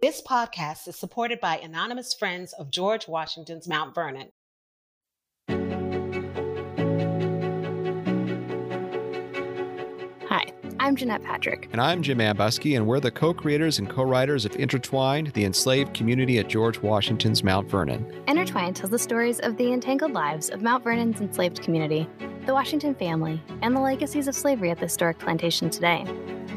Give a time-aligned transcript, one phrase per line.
[0.00, 4.28] This podcast is supported by anonymous friends of George Washington's Mount Vernon.
[10.28, 11.68] Hi, I'm Jeanette Patrick.
[11.72, 15.44] And I'm Jim Ambuske, and we're the co creators and co writers of Intertwined, the
[15.44, 18.22] enslaved community at George Washington's Mount Vernon.
[18.28, 22.08] Intertwined tells the stories of the entangled lives of Mount Vernon's enslaved community,
[22.46, 26.04] the Washington family, and the legacies of slavery at the historic plantation today.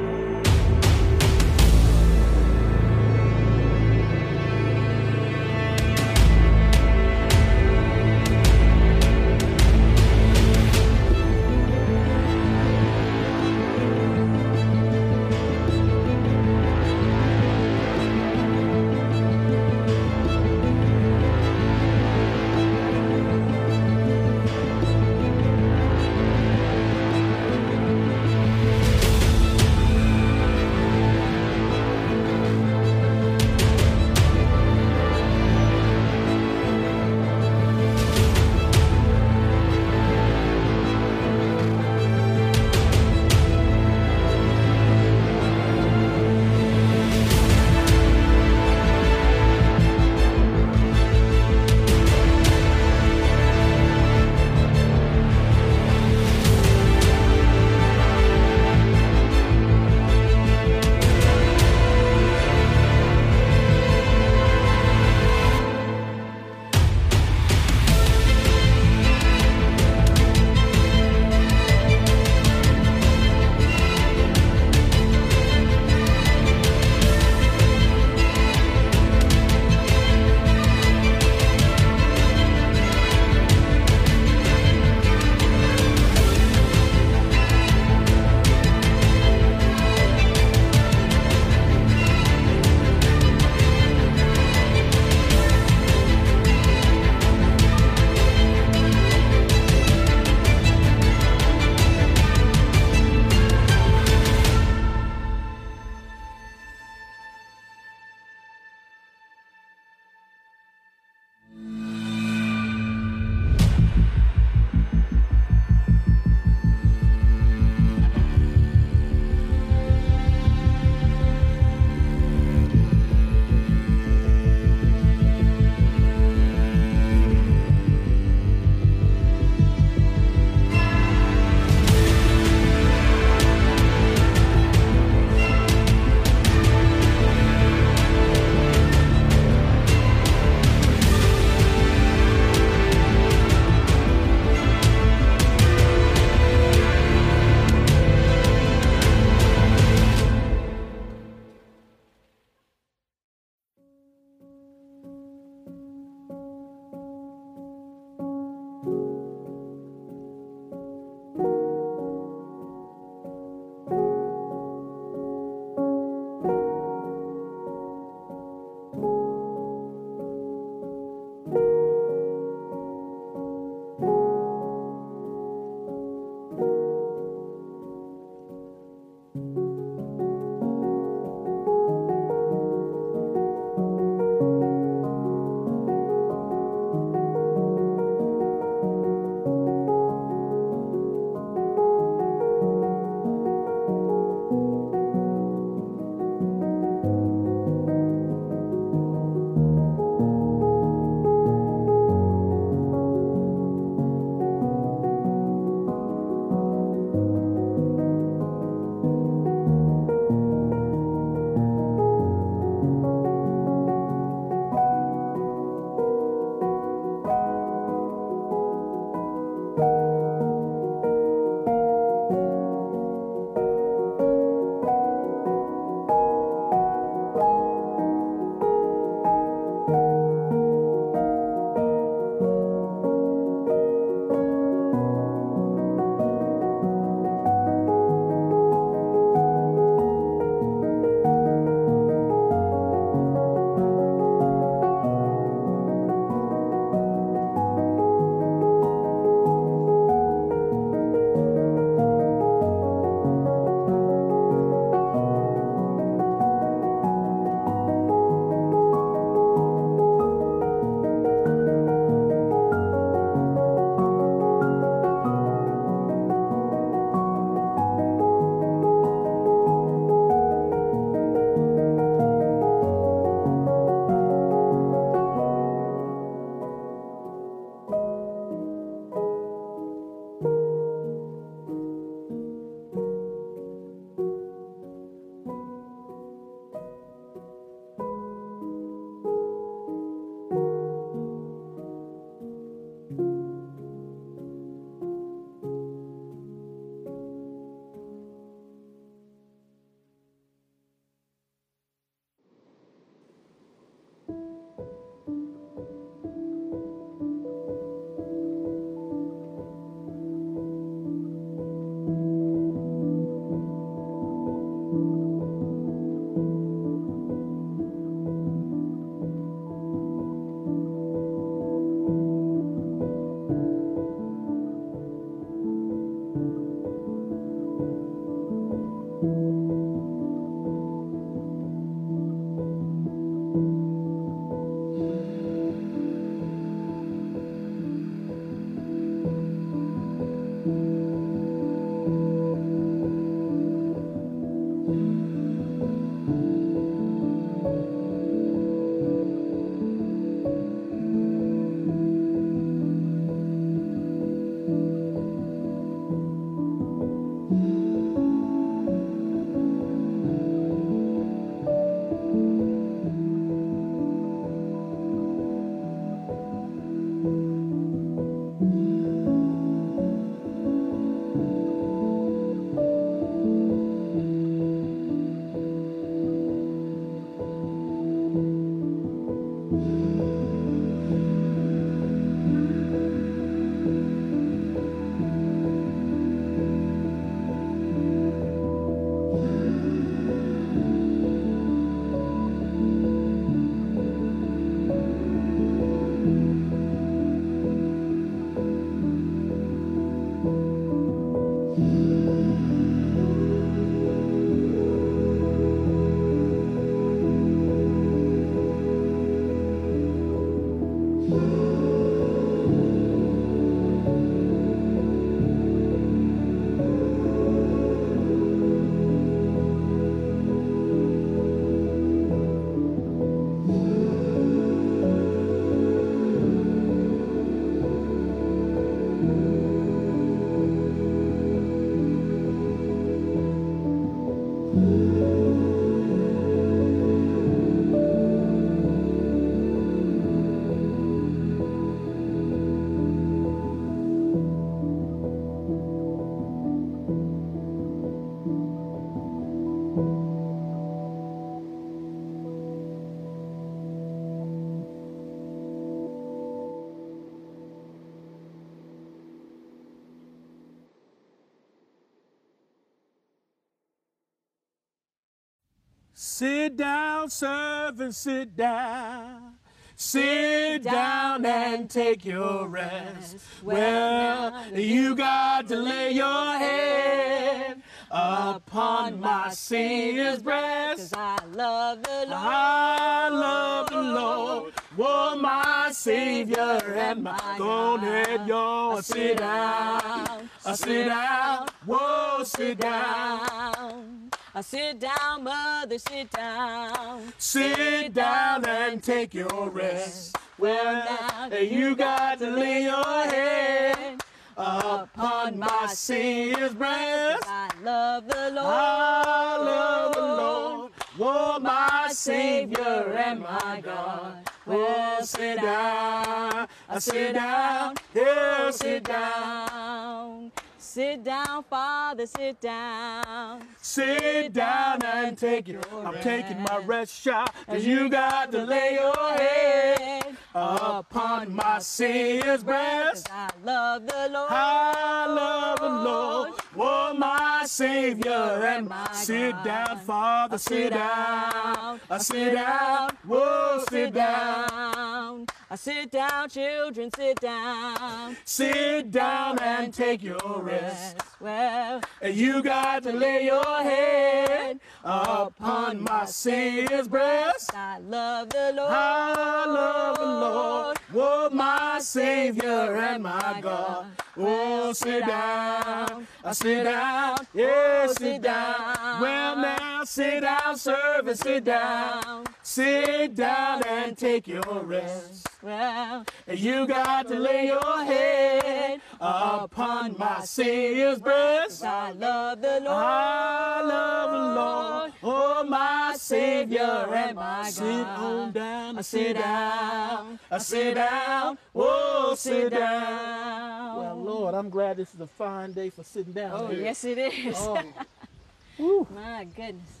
[466.41, 469.57] Sit down, servant, sit down.
[469.95, 473.37] Sit down and take your rest.
[473.61, 481.15] Well, you got to lay your head upon my Savior's breast.
[481.15, 482.31] I love the Lord.
[482.31, 490.73] I love the Lord, oh my Savior and my Go ahead, y'all, sit down, I
[490.73, 494.20] sit down, whoa, sit down.
[494.53, 497.31] I sit down, mother, sit down.
[497.37, 500.35] Sit down and take your rest.
[500.59, 504.21] Well, now you got to lay your head
[504.57, 507.45] upon my Savior's breast.
[507.47, 508.65] I love the Lord.
[508.67, 514.49] I love the Lord, oh my Savior and my God.
[514.67, 520.51] Oh, sit down, I sit down, yeah, sit down.
[520.83, 523.61] Sit down, Father, sit down.
[523.81, 525.77] Sit down and take it.
[525.93, 532.63] I'm taking my rest shot, and you got to lay your head upon my Savior's
[532.63, 533.29] breast.
[533.31, 534.51] I love the Lord.
[534.51, 541.99] I love the Lord, oh my Savior and my sit down, Father, sit down.
[542.09, 545.45] I sit down, whoa, sit down.
[545.69, 548.35] I sit down, children, sit down.
[548.43, 551.17] Sit down and take your rest.
[551.39, 557.73] Well, And you got to lay your head upon my Savior's breast.
[557.73, 558.91] I love the Lord.
[558.91, 564.07] I love the Lord, oh my Savior and my God.
[564.37, 569.21] Oh, sit down, I sit down, yeah, oh, sit down.
[569.21, 572.45] Well, now sit down, servant, sit down.
[572.63, 575.50] Sit down and take your rest.
[575.63, 581.83] Well, And you got to lay your head upon my Savior's breast.
[581.83, 582.87] I love the Lord.
[582.87, 586.81] I love the Lord, oh my Savior
[587.13, 587.71] and my God.
[587.73, 593.97] Sit on down, I sit down, I sit down, oh sit down.
[593.97, 596.81] Well, Lord, I'm glad this is a fine day for sitting down Oh, here.
[596.85, 597.55] yes, it is.
[597.59, 599.07] Oh.
[599.13, 600.00] My goodness.